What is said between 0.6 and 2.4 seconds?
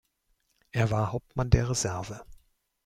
Er war Hauptmann der Reserve.